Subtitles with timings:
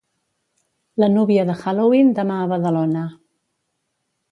[1.03, 3.07] La núvia de Halloween demà a Badalona.